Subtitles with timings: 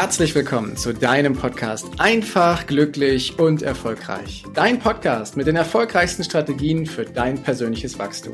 [0.00, 4.44] Herzlich willkommen zu deinem Podcast Einfach, glücklich und erfolgreich.
[4.54, 8.32] Dein Podcast mit den erfolgreichsten Strategien für dein persönliches Wachstum.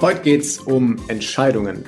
[0.00, 1.84] Heute geht es um Entscheidungen.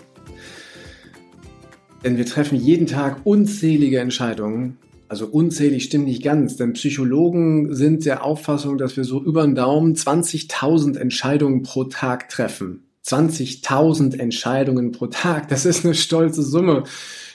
[2.05, 4.77] Denn wir treffen jeden Tag unzählige Entscheidungen
[5.09, 9.55] also unzählig stimmt nicht ganz, denn Psychologen sind der Auffassung, dass wir so über den
[9.55, 12.85] Daumen 20.000 Entscheidungen pro Tag treffen.
[13.07, 16.85] 20.000 Entscheidungen pro Tag, das ist eine stolze Summe.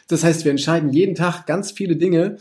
[0.07, 2.37] Das heißt, wir entscheiden jeden Tag ganz viele Dinge,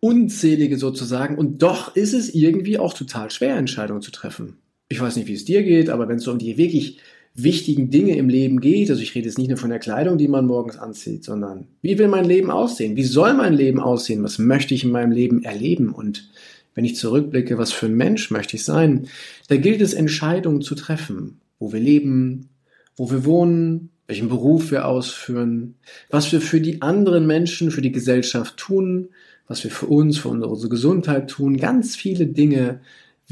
[0.00, 4.56] unzählige sozusagen, und doch ist es irgendwie auch total schwer, Entscheidungen zu treffen.
[4.88, 6.98] Ich weiß nicht, wie es dir geht, aber wenn es so um die wirklich
[7.34, 8.90] wichtigen Dinge im Leben geht.
[8.90, 11.98] Also ich rede jetzt nicht nur von der Kleidung, die man morgens anzieht, sondern wie
[11.98, 12.96] will mein Leben aussehen?
[12.96, 14.22] Wie soll mein Leben aussehen?
[14.22, 15.90] Was möchte ich in meinem Leben erleben?
[15.90, 16.28] Und
[16.74, 19.08] wenn ich zurückblicke, was für ein Mensch möchte ich sein?
[19.48, 22.48] Da gilt es, Entscheidungen zu treffen, wo wir leben,
[22.96, 25.76] wo wir wohnen, welchen Beruf wir ausführen,
[26.10, 29.08] was wir für die anderen Menschen, für die Gesellschaft tun,
[29.46, 31.56] was wir für uns, für unsere Gesundheit tun.
[31.56, 32.80] Ganz viele Dinge,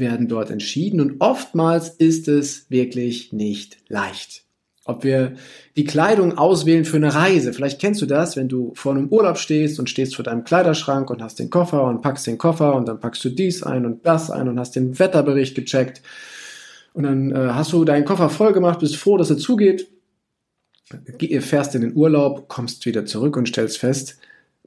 [0.01, 4.43] werden dort entschieden und oftmals ist es wirklich nicht leicht.
[4.83, 5.35] Ob wir
[5.77, 7.53] die Kleidung auswählen für eine Reise.
[7.53, 11.09] Vielleicht kennst du das, wenn du vor einem Urlaub stehst und stehst vor deinem Kleiderschrank
[11.09, 14.05] und hast den Koffer und packst den Koffer und dann packst du dies ein und
[14.05, 16.01] das ein und hast den Wetterbericht gecheckt
[16.93, 19.87] und dann äh, hast du deinen Koffer voll gemacht, bist froh, dass er zugeht,
[21.39, 24.17] fährst in den Urlaub, kommst wieder zurück und stellst fest,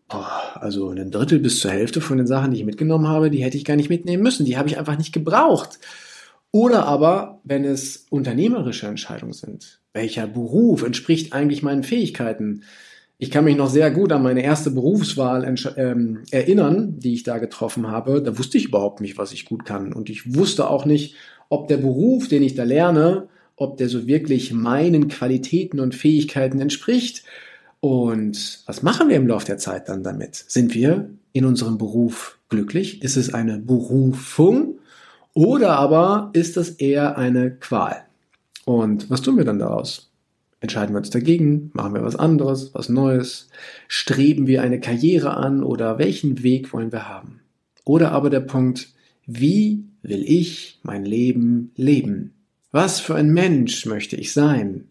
[0.08, 3.56] also ein Drittel bis zur Hälfte von den Sachen, die ich mitgenommen habe, die hätte
[3.56, 4.44] ich gar nicht mitnehmen müssen.
[4.44, 5.78] Die habe ich einfach nicht gebraucht.
[6.50, 9.80] Oder aber, wenn es unternehmerische Entscheidungen sind.
[9.92, 12.62] Welcher Beruf entspricht eigentlich meinen Fähigkeiten?
[13.18, 15.44] Ich kann mich noch sehr gut an meine erste Berufswahl
[15.76, 18.22] ähm, erinnern, die ich da getroffen habe.
[18.22, 19.92] Da wusste ich überhaupt nicht, was ich gut kann.
[19.92, 21.16] Und ich wusste auch nicht,
[21.48, 26.60] ob der Beruf, den ich da lerne, ob der so wirklich meinen Qualitäten und Fähigkeiten
[26.60, 27.24] entspricht.
[27.84, 30.36] Und was machen wir im Laufe der Zeit dann damit?
[30.36, 33.02] Sind wir in unserem Beruf glücklich?
[33.02, 34.78] Ist es eine Berufung?
[35.34, 38.06] Oder aber ist das eher eine Qual?
[38.64, 40.10] Und was tun wir dann daraus?
[40.60, 41.72] Entscheiden wir uns dagegen?
[41.74, 43.48] Machen wir was anderes, was Neues?
[43.86, 47.40] Streben wir eine Karriere an oder welchen Weg wollen wir haben?
[47.84, 48.94] Oder aber der Punkt,
[49.26, 52.32] wie will ich mein Leben leben?
[52.72, 54.84] Was für ein Mensch möchte ich sein?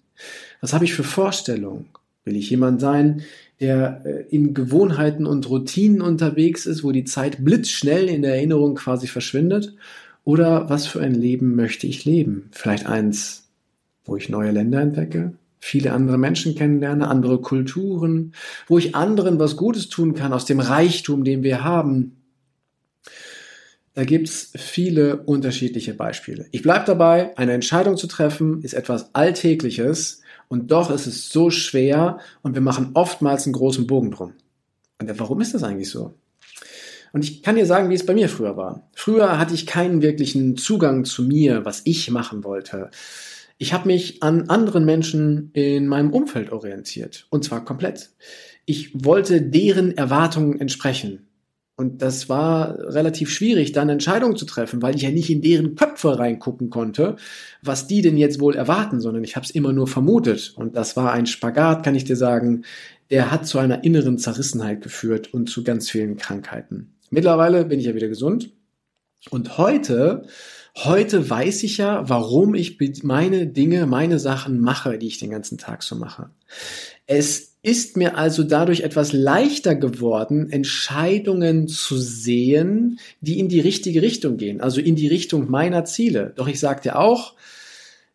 [0.61, 1.87] Was habe ich für Vorstellungen?
[2.25, 3.21] Will ich jemand sein,
[3.59, 8.75] der äh, in Gewohnheiten und Routinen unterwegs ist, wo die Zeit blitzschnell in der Erinnerung
[8.75, 9.75] quasi verschwindet?
[10.23, 12.49] Oder was für ein Leben möchte ich leben?
[12.51, 13.49] Vielleicht eins,
[14.05, 18.33] wo ich neue Länder entdecke, viele andere Menschen kennenlerne, andere Kulturen,
[18.67, 22.17] wo ich anderen was Gutes tun kann aus dem Reichtum, den wir haben.
[23.93, 26.47] Da gibt's viele unterschiedliche Beispiele.
[26.51, 31.49] Ich bleibe dabei, eine Entscheidung zu treffen ist etwas Alltägliches, und doch ist es so
[31.49, 34.33] schwer und wir machen oftmals einen großen Bogen drum.
[34.99, 36.13] Und warum ist das eigentlich so?
[37.13, 38.89] Und ich kann dir sagen, wie es bei mir früher war.
[38.93, 42.89] Früher hatte ich keinen wirklichen Zugang zu mir, was ich machen wollte.
[43.59, 47.27] Ich habe mich an anderen Menschen in meinem Umfeld orientiert.
[47.29, 48.09] Und zwar komplett.
[48.65, 51.27] Ich wollte deren Erwartungen entsprechen.
[51.83, 55.75] Und das war relativ schwierig, dann Entscheidungen zu treffen, weil ich ja nicht in deren
[55.75, 57.17] Köpfe reingucken konnte,
[57.61, 60.53] was die denn jetzt wohl erwarten, sondern ich habe es immer nur vermutet.
[60.55, 62.63] Und das war ein Spagat, kann ich dir sagen,
[63.09, 66.93] der hat zu einer inneren Zerrissenheit geführt und zu ganz vielen Krankheiten.
[67.09, 68.53] Mittlerweile bin ich ja wieder gesund.
[69.29, 70.27] Und heute,
[70.75, 75.57] heute weiß ich ja, warum ich meine Dinge, meine Sachen mache, die ich den ganzen
[75.57, 76.29] Tag so mache.
[77.07, 84.01] Es ist mir also dadurch etwas leichter geworden, Entscheidungen zu sehen, die in die richtige
[84.01, 86.33] Richtung gehen, also in die Richtung meiner Ziele.
[86.35, 87.33] Doch ich sagte auch,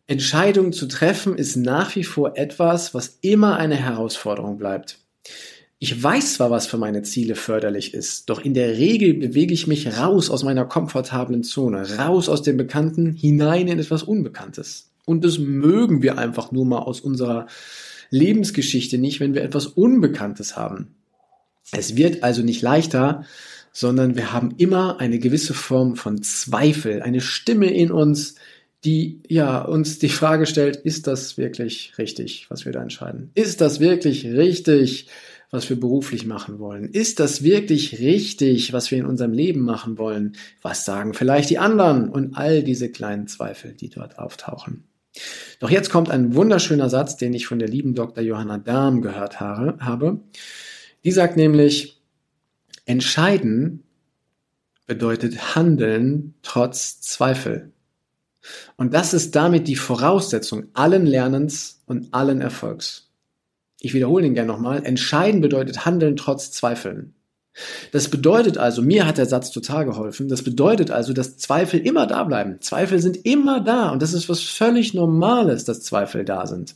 [0.05, 4.99] Entscheidungen zu treffen ist nach wie vor etwas, was immer eine Herausforderung bleibt.
[5.81, 9.65] Ich weiß zwar, was für meine Ziele förderlich ist, doch in der Regel bewege ich
[9.65, 14.89] mich raus aus meiner komfortablen Zone, raus aus dem Bekannten, hinein in etwas Unbekanntes.
[15.05, 17.47] Und das mögen wir einfach nur mal aus unserer
[18.09, 20.89] Lebensgeschichte nicht, wenn wir etwas Unbekanntes haben.
[21.71, 23.23] Es wird also nicht leichter,
[23.71, 28.35] sondern wir haben immer eine gewisse Form von Zweifel, eine Stimme in uns,
[28.83, 33.31] die ja uns die Frage stellt, ist das wirklich richtig, was wir da entscheiden?
[33.35, 35.07] Ist das wirklich richtig,
[35.51, 36.85] was wir beruflich machen wollen?
[36.85, 40.35] Ist das wirklich richtig, was wir in unserem Leben machen wollen?
[40.61, 42.09] Was sagen vielleicht die anderen?
[42.09, 44.83] Und all diese kleinen Zweifel, die dort auftauchen.
[45.59, 48.23] Doch jetzt kommt ein wunderschöner Satz, den ich von der lieben Dr.
[48.23, 50.19] Johanna Dahm gehört habe.
[51.03, 51.99] Die sagt nämlich,
[52.85, 53.83] entscheiden
[54.85, 57.71] bedeutet handeln trotz Zweifel.
[58.77, 63.08] Und das ist damit die Voraussetzung allen Lernens und allen Erfolgs.
[63.79, 64.85] Ich wiederhole ihn gerne nochmal.
[64.85, 67.13] Entscheiden bedeutet Handeln trotz Zweifeln.
[67.91, 72.07] Das bedeutet also, mir hat der Satz total geholfen, das bedeutet also, dass Zweifel immer
[72.07, 72.61] da bleiben.
[72.61, 76.75] Zweifel sind immer da und das ist was völlig Normales, dass Zweifel da sind.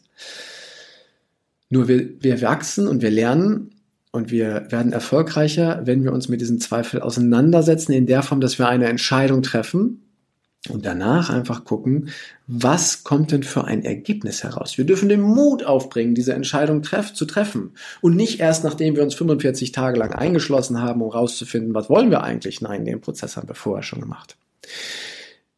[1.69, 3.71] Nur wir, wir wachsen und wir lernen
[4.11, 8.59] und wir werden erfolgreicher, wenn wir uns mit diesen Zweifeln auseinandersetzen, in der Form, dass
[8.59, 10.02] wir eine Entscheidung treffen
[10.69, 12.09] und danach einfach gucken,
[12.47, 14.77] was kommt denn für ein Ergebnis heraus?
[14.77, 17.71] Wir dürfen den Mut aufbringen, diese Entscheidung treff zu treffen.
[17.99, 22.11] Und nicht erst, nachdem wir uns 45 Tage lang eingeschlossen haben, um herauszufinden, was wollen
[22.11, 22.61] wir eigentlich?
[22.61, 24.37] Nein, den Prozess haben wir vorher schon gemacht.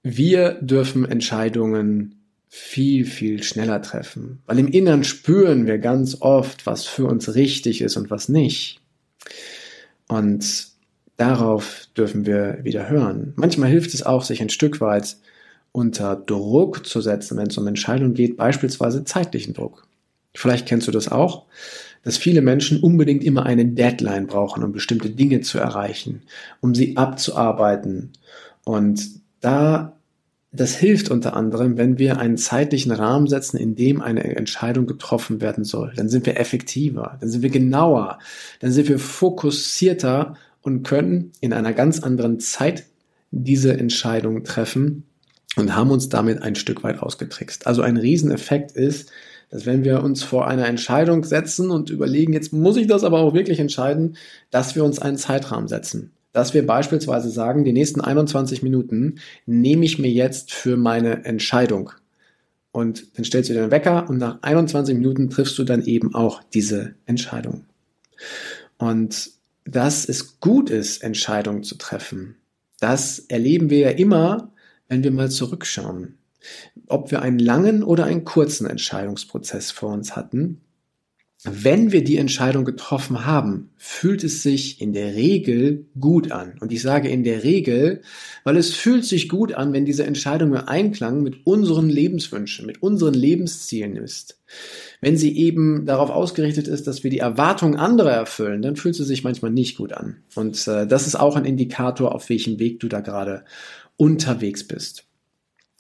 [0.02, 2.16] Wir dürfen Entscheidungen
[2.48, 4.42] viel, viel schneller treffen.
[4.46, 8.80] Weil im Innern spüren wir ganz oft, was für uns richtig ist und was nicht.
[10.08, 10.75] Und
[11.18, 13.34] Darauf dürfen wir wieder hören.
[13.36, 15.18] Manchmal hilft es auch, sich ein Stück weit
[15.72, 19.88] unter Druck zu setzen, wenn es um Entscheidungen geht, beispielsweise zeitlichen Druck.
[20.34, 21.46] Vielleicht kennst du das auch,
[22.04, 26.22] dass viele Menschen unbedingt immer eine Deadline brauchen, um bestimmte Dinge zu erreichen,
[26.62, 28.12] um sie abzuarbeiten.
[28.64, 29.10] Und
[29.40, 29.98] da,
[30.52, 35.42] das hilft unter anderem, wenn wir einen zeitlichen Rahmen setzen, in dem eine Entscheidung getroffen
[35.42, 35.94] werden soll.
[35.96, 38.20] Dann sind wir effektiver, dann sind wir genauer,
[38.60, 40.36] dann sind wir fokussierter
[40.66, 42.86] und können in einer ganz anderen Zeit
[43.30, 45.04] diese Entscheidung treffen
[45.56, 47.68] und haben uns damit ein Stück weit ausgetrickst.
[47.68, 49.12] Also ein Rieseneffekt ist,
[49.52, 53.20] dass wenn wir uns vor einer Entscheidung setzen und überlegen, jetzt muss ich das aber
[53.20, 54.18] auch wirklich entscheiden,
[54.50, 56.14] dass wir uns einen Zeitrahmen setzen.
[56.34, 61.92] Dass wir beispielsweise sagen, die nächsten 21 Minuten nehme ich mir jetzt für meine Entscheidung.
[62.72, 66.16] Und dann stellst du dir den Wecker und nach 21 Minuten triffst du dann eben
[66.16, 67.66] auch diese Entscheidung.
[68.80, 69.35] Und
[69.66, 72.38] dass es gut ist, Entscheidungen zu treffen.
[72.80, 74.52] Das erleben wir ja immer,
[74.88, 76.18] wenn wir mal zurückschauen.
[76.88, 80.62] Ob wir einen langen oder einen kurzen Entscheidungsprozess vor uns hatten,
[81.48, 86.58] wenn wir die Entscheidung getroffen haben, fühlt es sich in der Regel gut an.
[86.60, 88.02] Und ich sage in der Regel,
[88.44, 92.82] weil es fühlt sich gut an, wenn diese Entscheidung im Einklang mit unseren Lebenswünschen, mit
[92.82, 94.42] unseren Lebenszielen ist.
[95.02, 99.06] Wenn sie eben darauf ausgerichtet ist, dass wir die Erwartungen anderer erfüllen, dann fühlt sie
[99.06, 100.24] sich manchmal nicht gut an.
[100.34, 103.46] Und äh, das ist auch ein Indikator, auf welchem Weg du da gerade
[103.98, 105.06] unterwegs bist.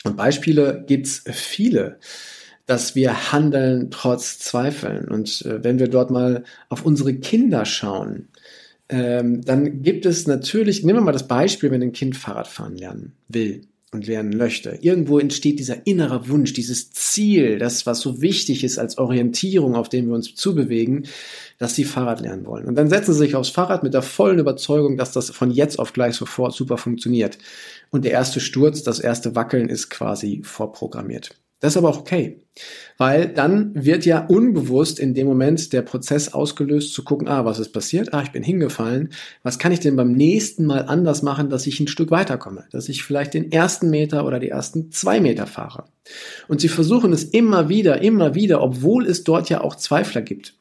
[0.03, 1.97] Und Beispiele gibt's viele
[2.65, 5.07] dass wir handeln trotz Zweifeln.
[5.07, 8.27] Und äh, wenn wir dort mal auf unsere Kinder schauen,
[8.89, 12.75] ähm, dann gibt es natürlich, nehmen wir mal das Beispiel, wenn ein Kind Fahrrad fahren
[12.75, 14.77] lernen will und lernen möchte.
[14.81, 19.89] Irgendwo entsteht dieser innere Wunsch, dieses Ziel, das, was so wichtig ist als Orientierung, auf
[19.89, 21.07] dem wir uns zubewegen,
[21.57, 22.65] dass sie Fahrrad lernen wollen.
[22.65, 25.79] Und dann setzen sie sich aufs Fahrrad mit der vollen Überzeugung, dass das von jetzt
[25.79, 27.37] auf gleich sofort super funktioniert.
[27.89, 31.35] Und der erste Sturz, das erste Wackeln ist quasi vorprogrammiert.
[31.65, 32.41] Das ist aber auch okay,
[32.99, 37.57] weil dann wird ja unbewusst in dem Moment der Prozess ausgelöst zu gucken, ah, was
[37.57, 38.13] ist passiert?
[38.13, 39.09] Ah, ich bin hingefallen.
[39.41, 42.65] Was kann ich denn beim nächsten Mal anders machen, dass ich ein Stück weiterkomme?
[42.71, 45.85] Dass ich vielleicht den ersten Meter oder die ersten zwei Meter fahre.
[46.47, 50.53] Und sie versuchen es immer wieder, immer wieder, obwohl es dort ja auch Zweifler gibt.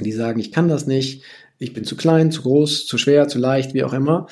[0.00, 1.24] Die sagen, ich kann das nicht,
[1.58, 4.28] ich bin zu klein, zu groß, zu schwer, zu leicht, wie auch immer.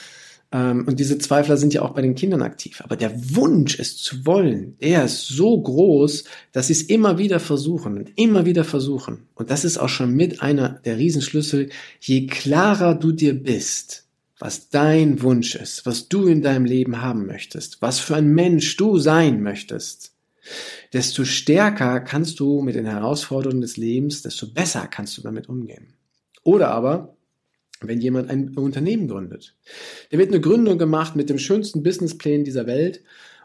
[0.54, 2.80] Ähm, und diese Zweifler sind ja auch bei den Kindern aktiv.
[2.82, 7.40] Aber der Wunsch, es zu wollen, der ist so groß, dass sie es immer wieder
[7.40, 9.26] versuchen und immer wieder versuchen.
[9.34, 11.70] Und das ist auch schon mit einer der Riesenschlüssel.
[12.00, 14.06] Je klarer du dir bist,
[14.38, 18.76] was dein Wunsch ist, was du in deinem Leben haben möchtest, was für ein Mensch
[18.76, 20.12] du sein möchtest,
[20.92, 25.94] desto stärker kannst du mit den Herausforderungen des Lebens, desto besser kannst du damit umgehen.
[26.44, 27.16] Oder aber,
[27.81, 29.54] wenn jemand ein Unternehmen gründet.
[30.11, 33.02] Der wird eine Gründung gemacht mit dem schönsten Businessplan dieser Welt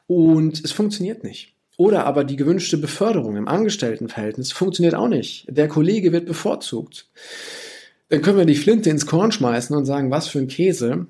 [0.08, 1.54] und es funktioniert nicht.
[1.78, 5.46] Oder aber die gewünschte Beförderung im Angestelltenverhältnis funktioniert auch nicht.
[5.50, 7.10] Der Kollege wird bevorzugt.
[8.10, 11.06] Dann können wir die Flinte ins Korn schmeißen und sagen, was für ein Käse.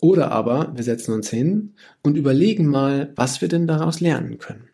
[0.00, 4.68] Oder aber wir setzen uns hin und überlegen mal, was wir denn daraus lernen können.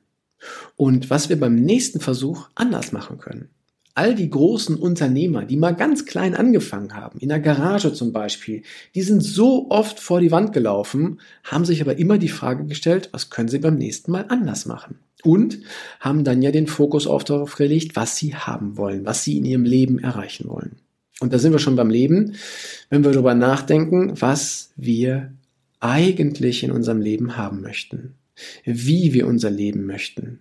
[0.76, 3.49] Und was wir beim nächsten Versuch anders machen können
[3.99, 8.62] all die großen Unternehmer, die mal ganz klein angefangen haben, in der Garage zum Beispiel,
[8.95, 13.09] die sind so oft vor die Wand gelaufen, haben sich aber immer die Frage gestellt,
[13.11, 15.00] was können sie beim nächsten Mal anders machen?
[15.25, 15.59] Und
[15.99, 19.45] haben dann ja den Fokus auf darauf gelegt, was sie haben wollen, was sie in
[19.45, 20.76] ihrem Leben erreichen wollen.
[21.19, 22.37] Und da sind wir schon beim Leben,
[22.90, 25.33] wenn wir darüber nachdenken, was wir
[25.81, 28.14] eigentlich in unserem Leben haben möchten,
[28.64, 30.38] wie wir unser Leben möchten,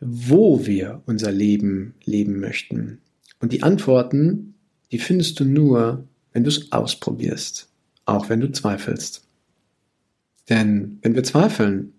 [0.00, 3.00] wo wir unser Leben leben möchten.
[3.40, 4.54] Und die Antworten,
[4.92, 7.68] die findest du nur, wenn du es ausprobierst,
[8.06, 9.22] auch wenn du zweifelst.
[10.48, 11.94] Denn wenn wir zweifeln,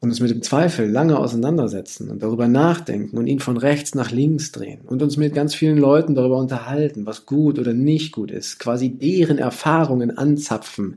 [0.00, 4.10] und uns mit dem Zweifel lange auseinandersetzen und darüber nachdenken und ihn von rechts nach
[4.10, 8.30] links drehen und uns mit ganz vielen Leuten darüber unterhalten, was gut oder nicht gut
[8.30, 10.96] ist, quasi deren Erfahrungen anzapfen,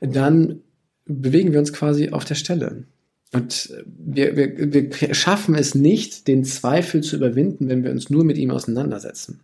[0.00, 0.60] dann
[1.04, 2.84] bewegen wir uns quasi auf der Stelle.
[3.32, 8.24] Und wir, wir, wir schaffen es nicht, den Zweifel zu überwinden, wenn wir uns nur
[8.24, 9.40] mit ihm auseinandersetzen.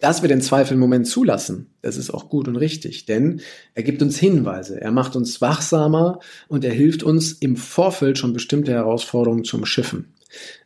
[0.00, 3.40] Dass wir den Zweifel im Moment zulassen, das ist auch gut und richtig, denn
[3.74, 8.34] er gibt uns Hinweise, er macht uns wachsamer und er hilft uns im Vorfeld schon
[8.34, 10.12] bestimmte Herausforderungen zu umschiffen.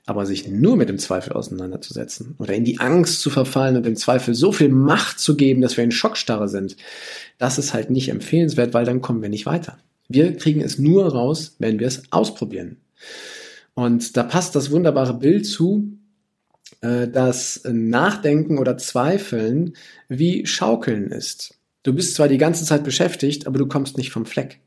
[0.06, 3.94] Aber sich nur mit dem Zweifel auseinanderzusetzen oder in die Angst zu verfallen und dem
[3.94, 6.76] Zweifel so viel Macht zu geben, dass wir in Schockstarre sind,
[7.38, 9.78] das ist halt nicht empfehlenswert, weil dann kommen wir nicht weiter.
[10.08, 12.78] Wir kriegen es nur raus, wenn wir es ausprobieren.
[13.74, 15.98] Und da passt das wunderbare Bild zu,
[16.80, 19.74] äh, dass Nachdenken oder Zweifeln
[20.08, 21.58] wie Schaukeln ist.
[21.82, 24.60] Du bist zwar die ganze Zeit beschäftigt, aber du kommst nicht vom Fleck.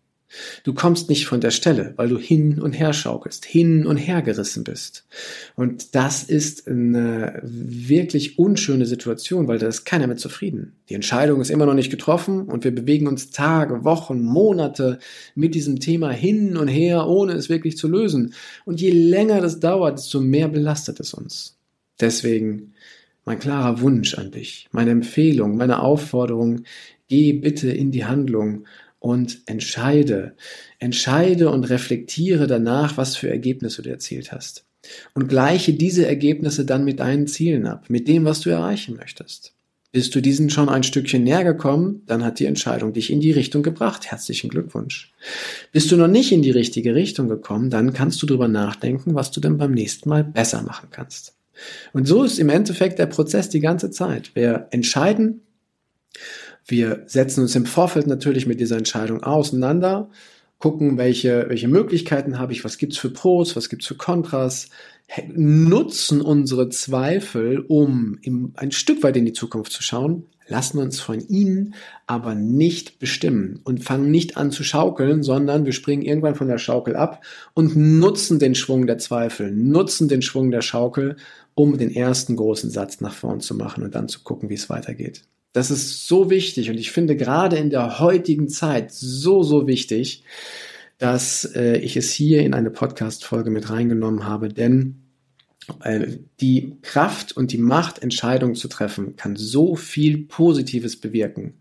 [0.64, 4.22] Du kommst nicht von der Stelle, weil du hin und her schaukelst, hin und her
[4.22, 5.06] gerissen bist.
[5.56, 10.74] Und das ist eine wirklich unschöne Situation, weil da ist keiner mehr zufrieden.
[10.90, 15.00] Die Entscheidung ist immer noch nicht getroffen und wir bewegen uns Tage, Wochen, Monate
[15.36, 18.34] mit diesem Thema hin und her, ohne es wirklich zu lösen.
[18.66, 21.58] Und je länger das dauert, desto mehr belastet es uns.
[22.00, 22.74] Deswegen
[23.26, 26.64] mein klarer Wunsch an dich, meine Empfehlung, meine Aufforderung,
[27.08, 28.66] geh bitte in die Handlung
[29.06, 30.34] und entscheide.
[30.80, 34.66] Entscheide und reflektiere danach, was für Ergebnisse du erzielt hast.
[35.14, 39.54] Und gleiche diese Ergebnisse dann mit deinen Zielen ab, mit dem, was du erreichen möchtest.
[39.92, 43.32] Bist du diesen schon ein Stückchen näher gekommen, dann hat die Entscheidung dich in die
[43.32, 44.10] Richtung gebracht.
[44.10, 45.14] Herzlichen Glückwunsch.
[45.72, 49.30] Bist du noch nicht in die richtige Richtung gekommen, dann kannst du darüber nachdenken, was
[49.30, 51.36] du denn beim nächsten Mal besser machen kannst.
[51.94, 54.36] Und so ist im Endeffekt der Prozess die ganze Zeit.
[54.36, 55.42] Wir entscheiden,
[56.66, 60.10] wir setzen uns im Vorfeld natürlich mit dieser Entscheidung auseinander,
[60.60, 64.70] gucken, welche, welche Möglichkeiten habe ich, was gibt's für Pros, was gibt's für Kontras,
[65.28, 71.00] nutzen unsere Zweifel, um im, ein Stück weit in die Zukunft zu schauen, lassen uns
[71.00, 71.76] von ihnen
[72.08, 76.58] aber nicht bestimmen und fangen nicht an zu schaukeln, sondern wir springen irgendwann von der
[76.58, 81.18] Schaukel ab und nutzen den Schwung der Zweifel, nutzen den Schwung der Schaukel,
[81.54, 84.70] um den ersten großen Satz nach vorn zu machen und dann zu gucken, wie es
[84.70, 85.24] weitergeht.
[85.56, 90.26] Das ist so wichtig und ich finde gerade in der heutigen Zeit so, so wichtig,
[90.98, 95.04] dass äh, ich es hier in eine Podcast-Folge mit reingenommen habe, denn
[95.82, 96.08] äh,
[96.42, 101.54] die Kraft und die Macht, Entscheidungen zu treffen, kann so viel Positives bewirken.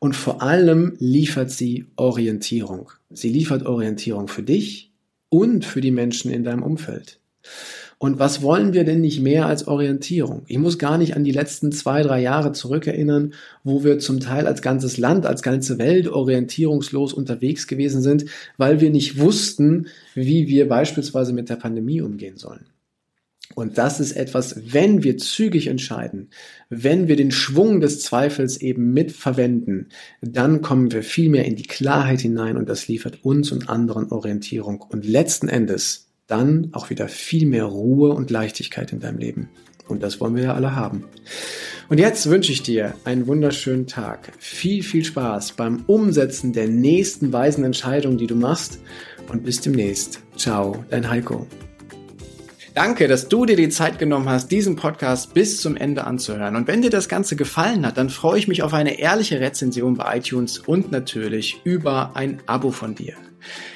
[0.00, 2.90] Und vor allem liefert sie Orientierung.
[3.08, 4.92] Sie liefert Orientierung für dich
[5.30, 7.20] und für die Menschen in deinem Umfeld.
[8.02, 10.44] Und was wollen wir denn nicht mehr als Orientierung?
[10.46, 14.46] Ich muss gar nicht an die letzten zwei, drei Jahre zurückerinnern, wo wir zum Teil
[14.46, 18.24] als ganzes Land, als ganze Welt orientierungslos unterwegs gewesen sind,
[18.56, 22.64] weil wir nicht wussten, wie wir beispielsweise mit der Pandemie umgehen sollen.
[23.54, 26.30] Und das ist etwas, wenn wir zügig entscheiden,
[26.70, 29.88] wenn wir den Schwung des Zweifels eben mit verwenden,
[30.22, 34.10] dann kommen wir viel mehr in die Klarheit hinein und das liefert uns und anderen
[34.10, 34.80] Orientierung.
[34.80, 39.48] Und letzten Endes dann auch wieder viel mehr Ruhe und Leichtigkeit in deinem Leben.
[39.88, 41.04] Und das wollen wir ja alle haben.
[41.88, 44.32] Und jetzt wünsche ich dir einen wunderschönen Tag.
[44.38, 48.78] Viel, viel Spaß beim Umsetzen der nächsten weisen Entscheidungen, die du machst.
[49.28, 50.20] Und bis demnächst.
[50.36, 51.46] Ciao, dein Heiko.
[52.74, 56.54] Danke, dass du dir die Zeit genommen hast, diesen Podcast bis zum Ende anzuhören.
[56.54, 59.96] Und wenn dir das Ganze gefallen hat, dann freue ich mich auf eine ehrliche Rezension
[59.96, 63.14] bei iTunes und natürlich über ein Abo von dir.